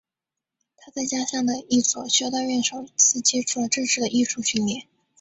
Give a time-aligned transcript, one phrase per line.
[0.77, 4.87] 他在家乡的一所修道院首次接触了正式的艺术训练。